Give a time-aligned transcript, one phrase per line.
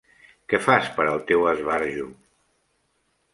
[0.53, 2.09] Què fas per al teu esbarjo?